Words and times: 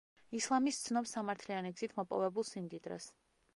ისლამი 0.37 0.73
სცნობს 0.77 1.13
სამართლიანი 1.17 1.71
გზით 1.77 1.95
მოპოვებულ 2.01 2.51
სიმდიდრეს. 2.53 3.11